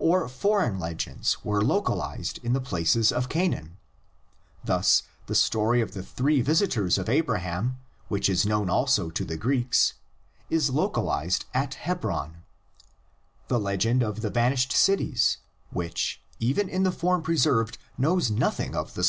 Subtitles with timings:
[0.00, 3.76] Or foreign legends were localised in the places of Canaan:
[4.64, 9.36] thus the story of the three visitors of Abraham, which is known also to the
[9.36, 9.92] Greeks,
[10.50, 12.42] is localised at Hebron;
[13.46, 15.38] the legend of the vanished cities,
[15.70, 18.98] which even in the form preserved knows nothing of the 96 THE LEGENDS OF GENESIS.